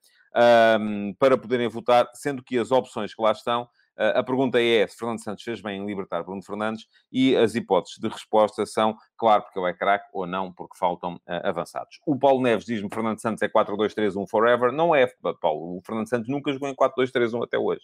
[0.77, 4.85] um, para poderem votar, sendo que as opções que lá estão, uh, a pergunta é
[4.85, 8.93] se Fernando Santos fez bem em libertar Bruno Fernandes, e as hipóteses de resposta são,
[9.15, 12.01] claro, porque ele é craque, ou não, porque faltam avançados.
[12.05, 14.73] O Paulo Neves diz-me Fernando Santos é 4-2-3-1 forever.
[14.73, 15.07] Não é,
[15.39, 15.77] Paulo.
[15.77, 17.83] O Fernando Santos nunca jogou em 4-2-3-1 até hoje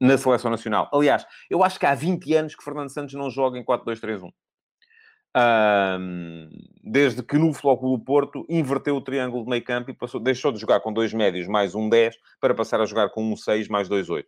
[0.00, 0.88] na seleção nacional.
[0.92, 4.30] Aliás, eu acho que há 20 anos que Fernando Santos não joga em 4-2-3-1.
[5.36, 6.48] Um,
[6.82, 10.50] desde que no Futebol do Porto inverteu o triângulo de meio campo e passou, deixou
[10.50, 13.68] de jogar com dois médios mais um 10 para passar a jogar com um 6
[13.68, 14.26] mais dois 8.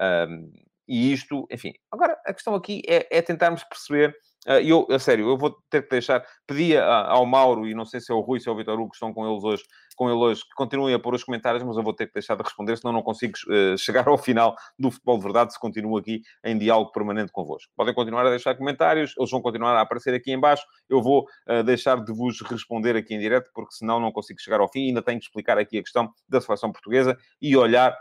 [0.00, 0.52] Um,
[0.86, 1.72] e isto, enfim.
[1.90, 4.14] Agora, a questão aqui é, é tentarmos perceber
[4.46, 6.24] Uh, eu, a sério, eu vou ter que deixar.
[6.46, 8.90] Pedia ao Mauro, e não sei se é o Rui, se é o Vitor Hugo,
[8.90, 9.62] que estão com eles hoje,
[9.96, 12.36] com ele hoje, que continuem a pôr os comentários, mas eu vou ter que deixar
[12.36, 15.96] de responder, senão não consigo uh, chegar ao final do futebol de verdade se continuo
[15.96, 17.72] aqui em diálogo permanente convosco.
[17.76, 20.64] Podem continuar a deixar comentários, eles vão continuar a aparecer aqui em baixo.
[20.88, 24.60] Eu vou uh, deixar de vos responder aqui em direto, porque senão não consigo chegar
[24.60, 27.96] ao fim ainda tenho que explicar aqui a questão da seleção portuguesa e olhar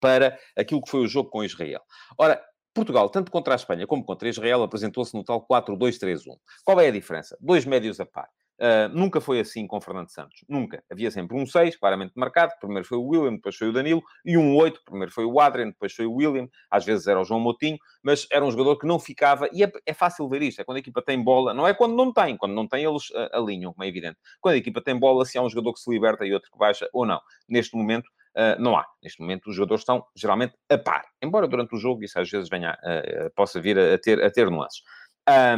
[0.00, 1.80] para aquilo que foi o jogo com Israel.
[2.18, 2.42] Ora,
[2.76, 6.36] Portugal, tanto contra a Espanha como contra Israel, apresentou-se no tal 4-2-3-1.
[6.62, 7.36] Qual é a diferença?
[7.40, 8.28] Dois médios a par.
[8.58, 10.44] Uh, nunca foi assim com Fernando Santos.
[10.48, 10.82] Nunca.
[10.90, 12.52] Havia sempre um 6, claramente marcado.
[12.60, 14.02] Primeiro foi o William, depois foi o Danilo.
[14.24, 16.48] E um 8, primeiro foi o Adrian, depois foi o William.
[16.70, 17.78] Às vezes era o João Moutinho.
[18.02, 19.48] Mas era um jogador que não ficava...
[19.52, 20.60] E é, é fácil ver isto.
[20.60, 21.52] É quando a equipa tem bola.
[21.52, 22.36] Não é quando não tem.
[22.36, 24.16] Quando não tem, eles uh, alinham, como é evidente.
[24.40, 26.58] Quando a equipa tem bola, se há um jogador que se liberta e outro que
[26.58, 27.20] baixa, ou não.
[27.48, 28.84] Neste momento, Uh, não há.
[29.02, 31.06] Neste momento, os jogadores estão geralmente a par.
[31.22, 34.30] Embora durante o jogo isso às vezes venha, uh, possa vir a, a, ter, a
[34.30, 34.82] ter nuances.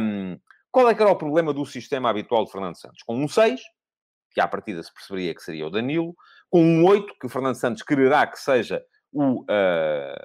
[0.01, 0.39] Um,
[0.71, 3.03] qual é que era o problema do sistema habitual de Fernando Santos?
[3.03, 3.59] Com um 6,
[4.31, 6.15] que à partida se perceberia que seria o Danilo,
[6.49, 9.45] com um 8, que o Fernando Santos quererá que seja o, uh,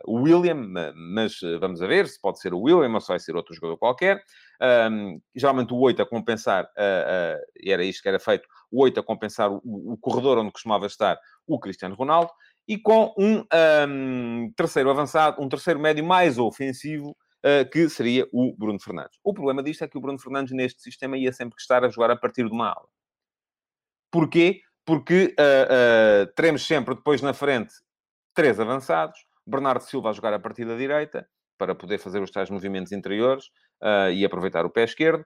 [0.05, 3.35] o William, mas vamos a ver se pode ser o William ou se vai ser
[3.35, 4.23] outro jogador qualquer.
[4.61, 9.01] Um, geralmente o 8 a compensar, uh, uh, era isto que era feito, o 8
[9.01, 12.31] a compensar o, o, corredor onde costumava estar o Cristiano Ronaldo,
[12.67, 13.45] e com um,
[13.89, 19.19] um terceiro avançado, um terceiro médio mais ofensivo, uh, que seria o Bruno Fernandes.
[19.23, 22.11] O problema disto é que o Bruno Fernandes, neste sistema, ia sempre estar a jogar
[22.11, 22.87] a partir de uma ala.
[24.11, 24.61] Porquê?
[24.87, 25.35] Porque
[26.37, 27.75] teremos sempre depois na frente
[28.35, 32.51] três avançados, Bernardo Silva a jogar a partir da direita, para poder fazer os tais
[32.51, 33.45] movimentos interiores
[34.13, 35.25] e aproveitar o pé esquerdo,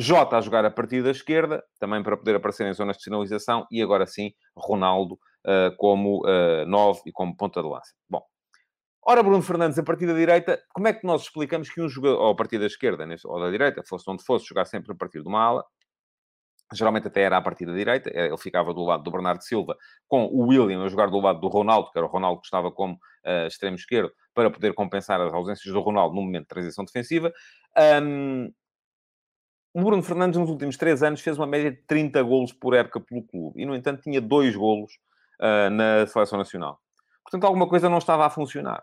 [0.00, 3.66] Jota a jogar a partir da esquerda, também para poder aparecer em zonas de sinalização,
[3.70, 5.14] e agora sim, Ronaldo
[5.46, 7.92] uh, como uh, 9 e como ponta de lança.
[8.08, 8.22] Bom,
[9.04, 12.18] ora, Bruno Fernandes a partir da direita, como é que nós explicamos que um jogador,
[12.18, 15.20] ou a partir da esquerda, ou da direita, fosse onde fosse, jogar sempre a partir
[15.20, 15.64] de uma ala,
[16.72, 19.76] geralmente até era a partir da direita, eh, ele ficava do lado do Bernardo Silva,
[20.06, 22.70] com o William a jogar do lado do Ronaldo, que era o Ronaldo que estava
[22.70, 26.84] como uh, extremo esquerdo, para poder compensar as ausências do Ronaldo no momento de transição
[26.84, 27.32] defensiva.
[28.02, 28.52] Um,
[29.72, 33.00] o Bruno Fernandes, nos últimos três anos, fez uma média de 30 golos por época
[33.00, 33.60] pelo clube.
[33.60, 34.92] E, no entanto, tinha dois golos
[35.40, 36.80] uh, na Seleção Nacional.
[37.22, 38.82] Portanto, alguma coisa não estava a funcionar.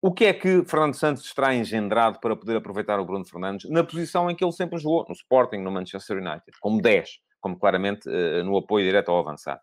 [0.00, 3.82] O que é que Fernando Santos terá engendrado para poder aproveitar o Bruno Fernandes na
[3.82, 8.08] posição em que ele sempre jogou, no Sporting, no Manchester United, como 10, como claramente
[8.08, 9.60] uh, no apoio direto ao avançar.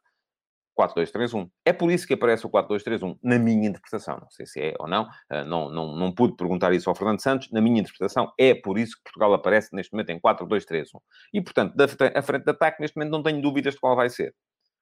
[0.77, 1.49] 4-2-3-1.
[1.63, 4.19] É por isso que aparece o 4-2-3-1, na minha interpretação.
[4.19, 7.21] Não sei se é ou não, uh, não, não, não pude perguntar isso ao Fernando
[7.21, 7.49] Santos.
[7.49, 10.99] Na minha interpretação, é por isso que Portugal aparece neste momento em 4-2-3-1.
[11.33, 14.35] E, portanto, a frente de ataque, neste momento, não tenho dúvidas de qual vai ser.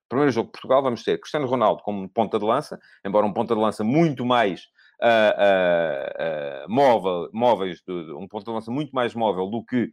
[0.10, 3.54] Primeiro jogo de Portugal, vamos ter Cristiano Ronaldo como ponta de lança, embora um ponta
[3.54, 4.64] de lança muito mais
[5.04, 9.92] uh, uh, móvel, móveis, de, um ponto de lança muito mais móvel do que,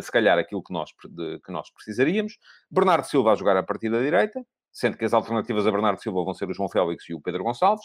[0.00, 2.38] se calhar, aquilo que nós, de, que nós precisaríamos.
[2.70, 6.24] Bernardo Silva a jogar a partir da direita, sendo que as alternativas a Bernardo Silva
[6.24, 7.84] vão ser o João Félix e o Pedro Gonçalves.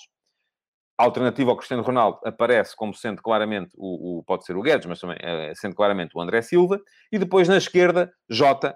[1.00, 4.88] A alternativa ao Cristiano Ronaldo aparece como sendo claramente o, o pode ser o Guedes,
[4.88, 6.80] mas também é, sendo claramente o André Silva.
[7.12, 8.76] E depois na esquerda, Jota,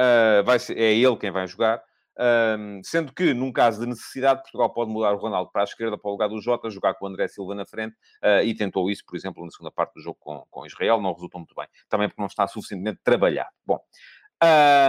[0.00, 1.82] uh, ser, é ele quem vai jogar.
[2.18, 5.98] Um, sendo que, num caso de necessidade, Portugal pode mudar o Ronaldo para a esquerda,
[5.98, 8.90] para o lugar do Jota, jogar com o André Silva na frente, uh, e tentou
[8.90, 11.66] isso, por exemplo, na segunda parte do jogo com, com Israel, não resultou muito bem.
[11.88, 13.50] Também porque não está suficientemente trabalhado.
[13.64, 13.78] Bom,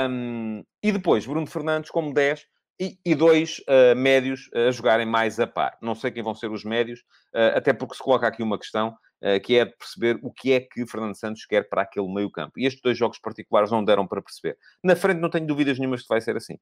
[0.10, 2.46] um, e depois, Bruno Fernandes como 10,
[2.80, 5.78] e, e dois uh, médios a jogarem mais a par.
[5.82, 7.00] Não sei quem vão ser os médios,
[7.34, 10.54] uh, até porque se coloca aqui uma questão uh, que é de perceber o que
[10.54, 12.60] é que Fernando Santos quer para aquele meio campo.
[12.60, 14.58] E estes dois jogos particulares não deram para perceber.
[14.84, 16.58] Na frente não tenho dúvidas nenhumas que vai ser assim.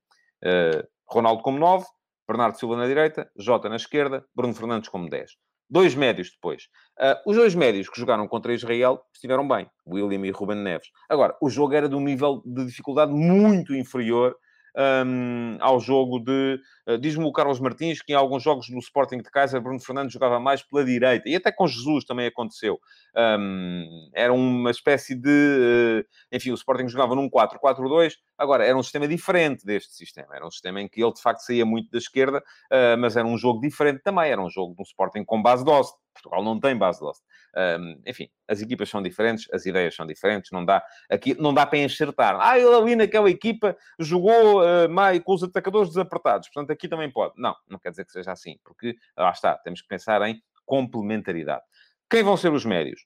[1.07, 1.85] Ronaldo como 9,
[2.27, 5.31] Bernardo Silva na direita, Jota na esquerda, Bruno Fernandes como 10.
[5.69, 6.63] Dois médios depois.
[6.99, 10.89] Uh, os dois médios que jogaram contra Israel estiveram bem, William e Ruben Neves.
[11.09, 14.35] Agora, o jogo era de um nível de dificuldade muito inferior
[14.75, 16.59] um, ao jogo de.
[16.87, 20.13] Uh, Diz-me o Carlos Martins que em alguns jogos do Sporting de Kaiser, Bruno Fernandes
[20.13, 22.79] jogava mais pela direita, e até com Jesus também aconteceu.
[23.15, 25.29] Um, era uma espécie de.
[25.29, 30.35] Uh, enfim, o Sporting jogava num 4-4-2, agora era um sistema diferente deste sistema.
[30.35, 33.27] Era um sistema em que ele de facto saía muito da esquerda, uh, mas era
[33.27, 34.29] um jogo diferente também.
[34.29, 35.71] Era um jogo de um Sporting com base de
[36.15, 40.51] Portugal não tem base de Um, enfim, as equipas são diferentes, as ideias são diferentes,
[40.51, 42.37] não dá, aqui, não dá para enxertar.
[42.39, 47.09] Ah, ele ali naquela equipa jogou uh, mais, com os atacadores desapertados, portanto aqui também
[47.09, 47.33] pode.
[47.37, 51.63] Não, não quer dizer que seja assim, porque lá está, temos que pensar em complementaridade.
[52.09, 53.05] Quem vão ser os médios?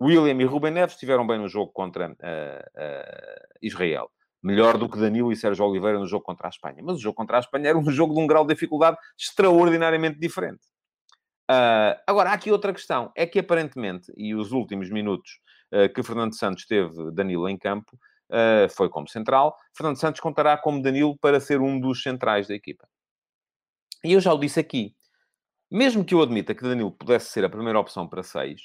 [0.00, 4.10] William e Ruben Neves estiveram bem no jogo contra uh, uh, Israel.
[4.42, 6.82] Melhor do que Danilo e Sérgio Oliveira no jogo contra a Espanha.
[6.82, 10.18] Mas o jogo contra a Espanha era um jogo de um grau de dificuldade extraordinariamente
[10.18, 10.62] diferente.
[11.50, 13.10] Uh, agora, há aqui outra questão.
[13.16, 15.40] É que, aparentemente, e os últimos minutos
[15.72, 17.98] uh, que Fernando Santos teve Danilo em campo,
[18.30, 19.56] uh, foi como central.
[19.76, 22.86] Fernando Santos contará como Danilo para ser um dos centrais da equipa.
[24.04, 24.94] E eu já o disse aqui.
[25.68, 28.60] Mesmo que eu admita que Danilo pudesse ser a primeira opção para 6,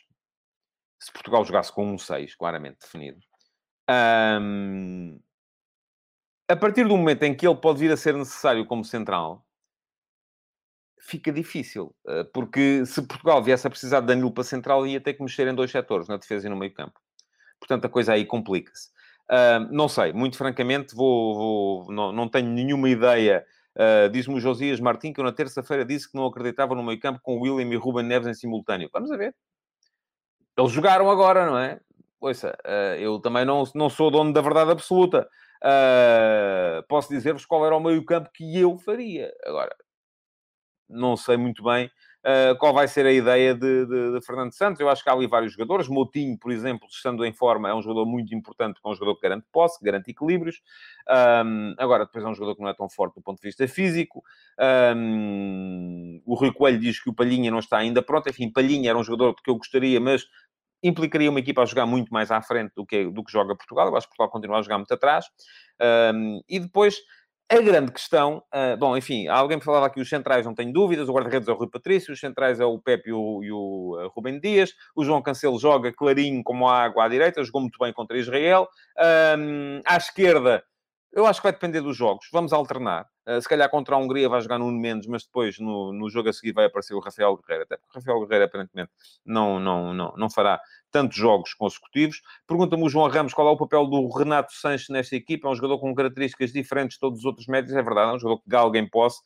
[0.99, 3.19] se Portugal jogasse com um 6 claramente definido,
[4.41, 5.19] um,
[6.47, 9.44] a partir do momento em que ele pode vir a ser necessário como central,
[11.05, 15.13] fica difícil, eh, porque se Portugal viesse a precisar de Danilo para central, ia ter
[15.13, 16.99] que mexer em dois setores, na defesa e no meio campo.
[17.59, 18.89] Portanto, a coisa aí complica-se.
[19.29, 23.45] Uh, não sei, muito francamente, vou, vou não, não, tenho nenhuma ideia.
[23.75, 26.99] Uh, Diz-me o Josias Martins que eu na terça-feira disse que não acreditava no meio
[26.99, 28.89] campo com William e Ruben Neves em simultâneo.
[28.93, 29.35] Vamos a ver.
[30.57, 31.79] Eles jogaram agora, não é?
[32.19, 35.27] Ouça, uh, eu também não, não sou dono da verdade absoluta.
[36.87, 39.31] posso dizer-vos qual era o meio campo que eu faria.
[39.45, 39.75] Agora,
[40.89, 41.89] não sei muito bem
[42.25, 44.79] uh, qual vai ser a ideia de, de, de, Fernando Santos.
[44.79, 45.87] Eu acho que há ali vários jogadores.
[45.87, 49.21] Moutinho, por exemplo, estando em forma, é um jogador muito importante, é um jogador que
[49.21, 50.61] garante posse, que garante equilíbrios.
[51.45, 53.67] Um, agora, depois é um jogador que não é tão forte do ponto de vista
[53.67, 54.23] físico.
[54.95, 58.29] Um, o Rui Coelho diz que o Palhinha não está ainda pronto.
[58.29, 60.25] Enfim, Palhinha era um jogador que eu gostaria, mas
[60.83, 63.87] implicaria uma equipa a jogar muito mais à frente do que, do que joga Portugal.
[63.87, 65.25] Eu acho que Portugal continua a jogar muito atrás.
[66.13, 66.97] Um, e depois
[67.47, 71.13] a grande questão, uh, bom, enfim, alguém falava aqui os centrais, não tenho dúvidas, o
[71.13, 74.07] guarda-redes é o Rui Patrício, os centrais é o Pepe e o, e o uh,
[74.15, 77.93] Rubem Dias, o João Cancelo joga clarinho como a água à direita, jogou muito bem
[77.93, 78.67] contra Israel,
[79.37, 80.63] um, à esquerda,
[81.13, 84.27] eu acho que vai depender dos jogos, vamos alternar, uh, se calhar contra a Hungria
[84.27, 87.37] vai jogar Nuno Mendes, mas depois no, no jogo a seguir vai aparecer o Rafael
[87.37, 88.91] Guerreiro, até porque o Rafael Guerreiro aparentemente
[89.23, 90.59] não, não, não, não fará
[90.95, 92.21] tantos jogos consecutivos.
[92.47, 95.45] Pergunta-me o João Ramos qual é o papel do Renato Sanches nesta equipa.
[95.45, 98.19] É um jogador com características diferentes de todos os outros médios, é verdade, é um
[98.19, 99.19] jogador que dá alguém posse.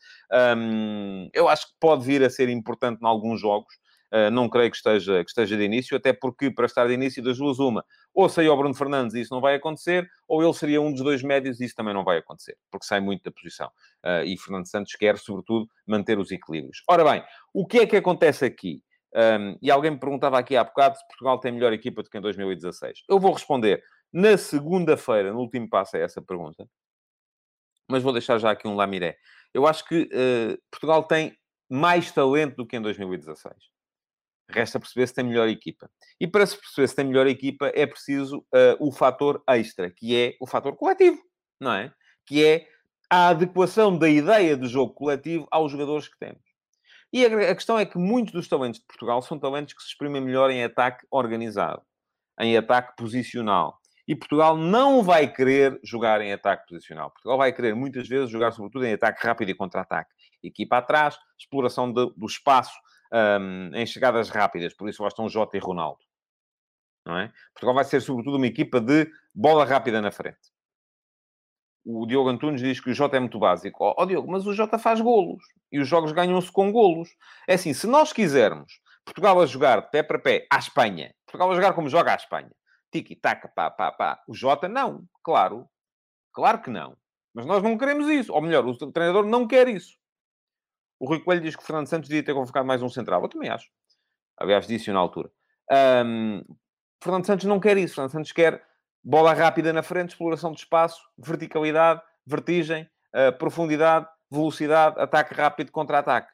[0.58, 3.72] Um, eu acho que pode vir a ser importante em alguns jogos.
[4.12, 7.22] Uh, não creio que esteja, que esteja de início, até porque para estar de início
[7.22, 10.54] das duas, uma, ou saiu o Bruno Fernandes e isso não vai acontecer, ou ele
[10.56, 13.30] seria um dos dois médios e isso também não vai acontecer, porque sai muito da
[13.32, 13.68] posição.
[14.04, 16.82] Uh, e Fernando Santos quer, sobretudo, manter os equilíbrios.
[16.90, 18.82] Ora bem, o que é que acontece aqui?
[19.15, 22.17] Um, e alguém me perguntava aqui há bocado se Portugal tem melhor equipa do que
[22.17, 23.04] em 2016.
[23.08, 26.67] Eu vou responder na segunda-feira, no último passo, a essa pergunta.
[27.88, 29.17] Mas vou deixar já aqui um lamiré.
[29.54, 31.36] Eu acho que uh, Portugal tem
[31.69, 33.56] mais talento do que em 2016.
[34.50, 35.89] Resta perceber se tem melhor equipa.
[36.19, 40.15] E para se perceber se tem melhor equipa, é preciso uh, o fator extra, que
[40.15, 41.22] é o fator coletivo,
[41.60, 41.93] não é?
[42.26, 42.67] Que é
[43.10, 46.49] a adequação da ideia de jogo coletivo aos jogadores que temos.
[47.12, 49.89] E a, a questão é que muitos dos talentos de Portugal são talentos que se
[49.89, 51.82] exprimem melhor em ataque organizado,
[52.39, 53.80] em ataque posicional.
[54.08, 57.12] E Portugal não vai querer jogar em ataque posicional.
[57.12, 60.10] Portugal vai querer, muitas vezes, jogar sobretudo em ataque rápido e contra-ataque.
[60.41, 62.74] Equipa atrás, exploração de, do espaço
[63.13, 64.74] um, em chegadas rápidas.
[64.74, 66.00] Por isso gostam Jota e Ronaldo.
[67.06, 67.32] Não é?
[67.54, 70.39] Portugal vai ser, sobretudo, uma equipa de bola rápida na frente.
[71.86, 73.84] O Diogo Antunes diz que o Jota é muito básico.
[73.84, 75.44] Ó oh, oh, Diogo, mas o Jota faz golos.
[75.72, 77.10] E os jogos ganham-se com golos.
[77.48, 81.56] É assim, se nós quisermos Portugal a jogar pé para pé à Espanha, Portugal a
[81.56, 82.52] jogar como joga à Espanha,
[82.92, 85.68] tiki, taca, pá, pá, pá, o Jota não, claro.
[86.34, 86.96] Claro que não.
[87.34, 88.34] Mas nós não queremos isso.
[88.34, 89.98] Ou melhor, o treinador não quer isso.
[91.00, 93.22] O Rui Coelho diz que o Fernando Santos devia ter convocado mais um central.
[93.22, 93.70] Eu também acho.
[94.38, 95.32] Aliás, disse na altura.
[96.06, 96.44] Um,
[97.02, 97.96] Fernando Santos não quer isso.
[97.96, 98.63] Fernando Santos quer
[99.04, 106.32] bola rápida na frente, exploração de espaço, verticalidade, vertigem, uh, profundidade, velocidade, ataque rápido, contra-ataque.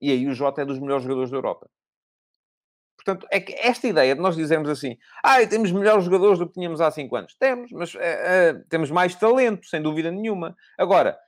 [0.00, 1.68] E aí o Jota é dos melhores jogadores da Europa.
[2.96, 6.54] Portanto, é que esta ideia de nós dizermos assim, ah, temos melhores jogadores do que
[6.54, 7.34] tínhamos há 5 anos.
[7.34, 10.54] Temos, mas uh, uh, temos mais talento, sem dúvida nenhuma.
[10.78, 11.18] Agora,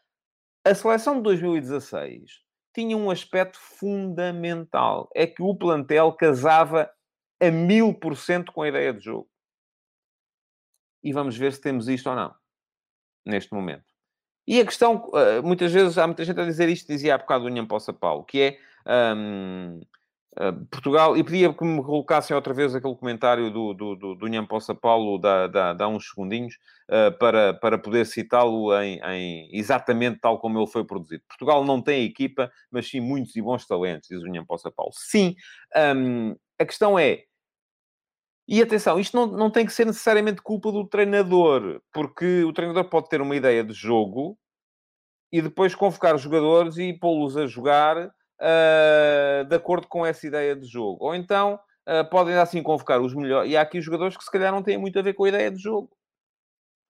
[0.64, 2.44] a seleção de 2016
[2.74, 5.08] tinha um aspecto fundamental.
[5.14, 6.90] É que o plantel casava
[7.40, 9.28] a mil por cento com a ideia de jogo.
[11.04, 12.34] E vamos ver se temos isto ou não,
[13.24, 13.84] neste momento.
[14.46, 17.44] E a questão, eh, muitas vezes, há muita gente a dizer isto, dizia há bocado
[17.44, 18.58] o União Poça Paulo, que é...
[19.16, 19.80] Um,
[20.36, 24.26] Uh, Portugal, e pedia que me colocassem outra vez aquele comentário do, do, do, do
[24.26, 26.56] Nham Poça Paulo da, da, uns segundinhos,
[26.90, 31.22] uh, para, para poder citá-lo em, em, exatamente tal como ele foi produzido.
[31.28, 34.90] Portugal não tem equipa, mas sim muitos e bons talentos, diz o Nham Poça Paulo.
[34.92, 35.36] Sim,
[35.96, 37.22] um, a questão é,
[38.46, 42.84] e atenção, isto não, não tem que ser necessariamente culpa do treinador, porque o treinador
[42.84, 44.38] pode ter uma ideia de jogo
[45.32, 50.54] e depois convocar os jogadores e pô-los a jogar uh, de acordo com essa ideia
[50.54, 51.06] de jogo.
[51.06, 53.50] Ou então uh, podem assim convocar os melhores.
[53.50, 55.50] E há aqui jogadores que se calhar não têm muito a ver com a ideia
[55.50, 55.90] de jogo.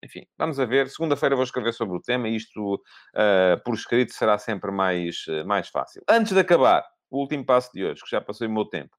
[0.04, 0.90] Enfim, vamos a ver.
[0.90, 6.02] Segunda-feira vou escrever sobre o tema isto uh, por escrito será sempre mais, mais fácil.
[6.06, 8.94] Antes de acabar, o último passo de hoje, que já passei o meu tempo,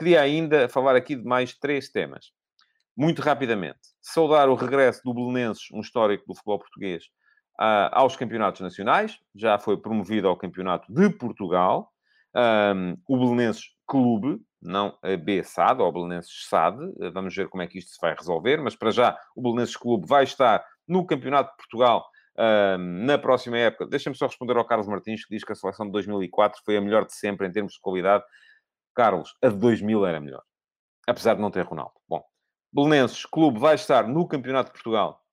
[0.00, 2.32] queria ainda falar aqui de mais três temas.
[2.96, 3.78] Muito rapidamente.
[4.00, 7.04] Saudar o regresso do Belenenses, um histórico do futebol português,
[7.92, 9.18] aos campeonatos nacionais.
[9.34, 11.92] Já foi promovido ao Campeonato de Portugal.
[13.06, 16.78] O Belenenses Clube, não a B-SAD, ou o Belenenses SAD.
[17.12, 18.56] Vamos ver como é que isto se vai resolver.
[18.56, 22.08] Mas, para já, o Belenenses Clube vai estar no Campeonato de Portugal
[22.78, 23.86] na próxima época.
[23.86, 26.80] Deixa-me só responder ao Carlos Martins, que diz que a seleção de 2004 foi a
[26.80, 28.24] melhor de sempre em termos de qualidade.
[29.00, 30.42] Carlos, a de 2000 era melhor.
[31.08, 31.94] Apesar de não ter Ronaldo.
[32.06, 32.22] Bom,
[32.70, 35.24] Belenenses Clube vai estar no Campeonato de Portugal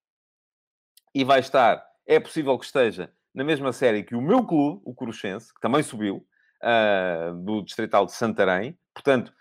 [1.14, 4.96] e vai estar é possível que esteja na mesma série que o meu clube, o
[4.96, 6.26] Coruchense, que também subiu,
[6.64, 8.80] uh, do Distrital de Santarém.
[8.94, 9.34] Portanto,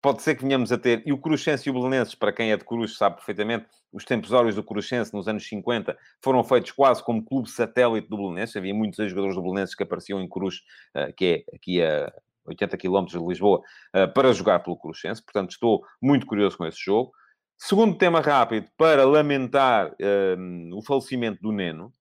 [0.00, 1.02] pode ser que venhamos a ter...
[1.04, 4.30] E o Coruchense e o Belenenses, para quem é de Coruche sabe perfeitamente, os tempos
[4.54, 8.54] do Coruchense nos anos 50 foram feitos quase como clube satélite do Belenenses.
[8.54, 10.60] Havia muitos jogadores do Belenenses que apareciam em Coruche,
[10.96, 12.12] uh, que é aqui a
[12.46, 13.60] 80 km de Lisboa,
[13.94, 15.22] uh, para jogar pelo Coruchense.
[15.22, 17.12] Portanto, estou muito curioso com esse jogo.
[17.56, 21.92] Segundo tema rápido, para lamentar uh, o falecimento do Neno.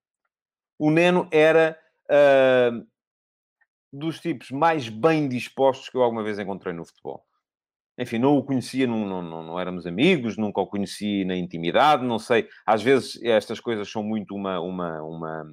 [0.78, 1.78] O Neno era
[2.10, 2.88] uh,
[3.92, 7.26] dos tipos mais bem dispostos que eu alguma vez encontrei no futebol.
[7.98, 12.18] Enfim, não o conhecia, não, não, não, éramos amigos, nunca o conheci na intimidade, não
[12.18, 12.48] sei.
[12.66, 15.52] Às vezes estas coisas são muito uma, uma, uma,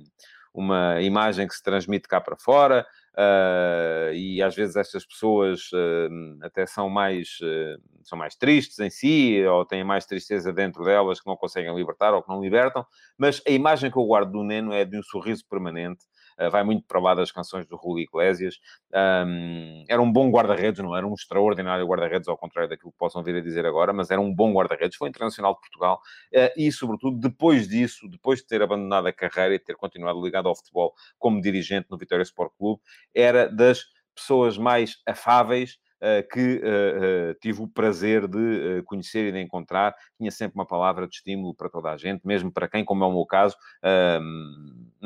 [0.54, 2.86] uma imagem que se transmite cá para fora.
[3.18, 8.90] Uh, e às vezes estas pessoas uh, até são mais, uh, são mais tristes em
[8.90, 12.84] si, ou têm mais tristeza dentro delas que não conseguem libertar ou que não libertam,
[13.16, 16.04] mas a imagem que eu guardo do Neno é de um sorriso permanente,
[16.50, 18.58] vai muito para lá das canções do Rui Iglesias.
[18.92, 23.22] Um, era um bom guarda-redes, não era um extraordinário guarda-redes, ao contrário daquilo que possam
[23.22, 26.00] vir a dizer agora, mas era um bom guarda-redes, foi internacional de Portugal
[26.34, 30.48] uh, e, sobretudo, depois disso, depois de ter abandonado a carreira e ter continuado ligado
[30.48, 32.80] ao futebol como dirigente no Vitória Sport Clube,
[33.14, 33.84] era das
[34.14, 39.94] pessoas mais afáveis eh, que eh, eh, tive o prazer de conhecer e de encontrar.
[40.18, 43.06] Tinha sempre uma palavra de estímulo para toda a gente, mesmo para quem, como é
[43.06, 43.56] o meu caso,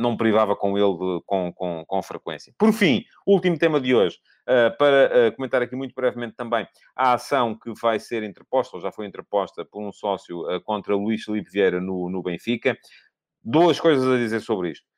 [0.00, 2.52] não privava com ele de, com, com, com frequência.
[2.58, 4.18] Por fim, último tema de hoje,
[4.78, 9.06] para comentar aqui muito brevemente também a ação que vai ser interposta, ou já foi
[9.06, 12.76] interposta por um sócio contra Luís Felipe Vieira no, no Benfica.
[13.42, 14.90] Duas coisas a dizer sobre isto.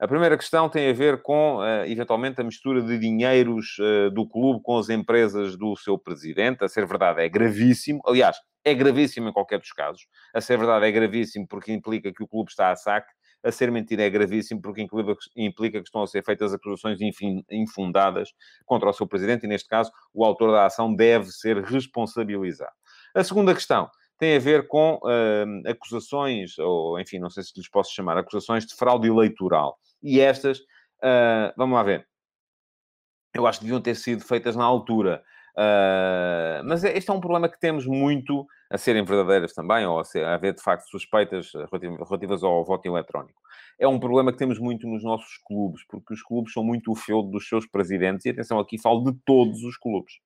[0.00, 4.26] A primeira questão tem a ver com, uh, eventualmente, a mistura de dinheiros uh, do
[4.26, 6.64] clube com as empresas do seu presidente.
[6.64, 8.00] A ser verdade, é gravíssimo.
[8.06, 10.06] Aliás, é gravíssimo em qualquer dos casos.
[10.34, 13.12] A ser verdade, é gravíssimo porque implica que o clube está a saque.
[13.42, 14.86] A ser mentira, é gravíssimo porque
[15.36, 16.98] implica que estão a ser feitas acusações
[17.50, 18.30] infundadas
[18.66, 22.72] contra o seu presidente e, neste caso, o autor da ação deve ser responsabilizado.
[23.14, 27.70] A segunda questão tem a ver com uh, acusações, ou enfim, não sei se lhes
[27.70, 29.78] posso chamar, acusações de fraude eleitoral.
[30.02, 32.06] E estas, uh, vamos lá ver,
[33.34, 35.22] eu acho que deviam ter sido feitas na altura.
[35.56, 39.98] Uh, mas é, este é um problema que temos muito a serem verdadeiras também, ou
[39.98, 43.40] a, ser, a haver de facto suspeitas relativas ao voto eletrónico.
[43.78, 46.94] É um problema que temos muito nos nossos clubes, porque os clubes são muito o
[46.94, 50.20] feudo dos seus presidentes, e atenção, aqui falo de todos os clubes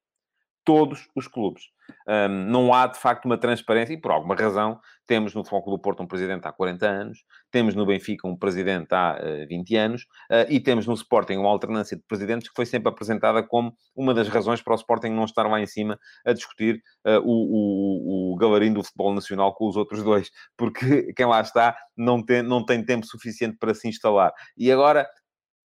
[0.64, 1.64] todos os clubes.
[2.08, 5.78] Um, não há, de facto, uma transparência, e por alguma razão, temos no Foco do
[5.78, 7.18] Porto um presidente há 40 anos,
[7.50, 11.50] temos no Benfica um presidente há uh, 20 anos, uh, e temos no Sporting uma
[11.50, 15.24] alternância de presidentes que foi sempre apresentada como uma das razões para o Sporting não
[15.24, 19.76] estar lá em cima a discutir uh, o, o, o do futebol nacional com os
[19.76, 24.32] outros dois, porque quem lá está não tem, não tem tempo suficiente para se instalar.
[24.56, 25.06] E agora,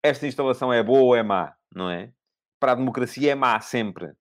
[0.04, 2.12] esta instalação é boa ou é má, não é?
[2.60, 4.12] Para a democracia é má sempre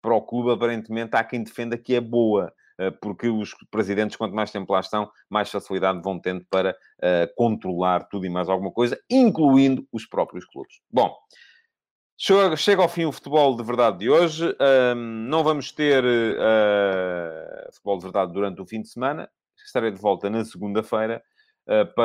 [0.00, 4.34] para o clube, aparentemente, há quem defenda que é boa, eh, porque os presidentes, quanto
[4.34, 8.70] mais tempo lá estão, mais facilidade vão tendo para uh, controlar tudo e mais alguma
[8.70, 10.80] coisa, incluindo os próprios clubes.
[10.90, 11.14] Bom,
[12.18, 14.54] chega ao fim o futebol de verdade de hoje.
[14.96, 19.28] não vamos ter uh, futebol de verdade durante o fim de semana.
[19.64, 21.20] Estarei de volta na segunda-feira,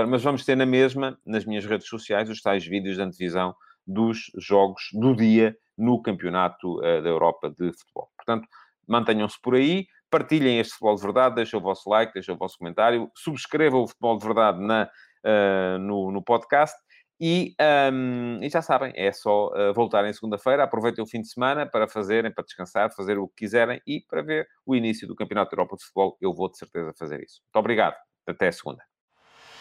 [0.09, 3.53] mas vamos ter na mesma, nas minhas redes sociais, os tais vídeos de antevisão
[3.85, 8.09] dos jogos do dia no Campeonato uh, da Europa de Futebol.
[8.15, 8.47] Portanto,
[8.87, 12.57] mantenham-se por aí, partilhem este Futebol de Verdade, deixem o vosso like, deixem o vosso
[12.57, 14.89] comentário, subscrevam o Futebol de Verdade na,
[15.25, 16.75] uh, no, no podcast
[17.23, 17.53] e,
[17.93, 21.87] um, e, já sabem, é só uh, voltarem segunda-feira, aproveitem o fim de semana para
[21.87, 25.61] fazerem, para descansar, fazer o que quiserem e para ver o início do Campeonato da
[25.61, 26.17] Europa de Futebol.
[26.19, 27.41] Eu vou de certeza fazer isso.
[27.45, 27.95] Muito obrigado.
[28.25, 28.83] Até segunda.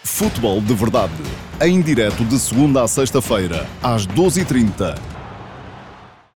[0.03, 1.13] Futebol de Verdade,
[1.63, 4.95] em direto de segunda a sexta-feira, às 12h30